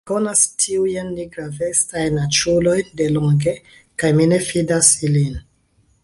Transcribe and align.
Mi 0.03 0.09
konas 0.09 0.39
tiujn 0.61 1.09
nigravestajn 1.17 2.17
aĉulojn 2.21 2.89
delonge, 3.01 3.53
kaj 4.03 4.11
mi 4.21 4.27
ne 4.31 4.39
fidas 4.47 4.89
ilin. 5.09 5.37